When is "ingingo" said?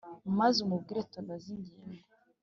1.57-2.09